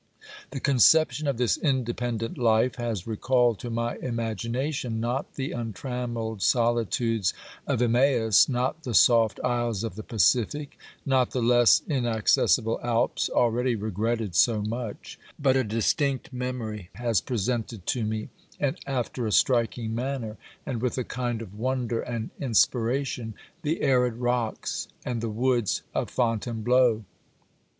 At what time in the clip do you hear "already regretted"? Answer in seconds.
13.29-14.33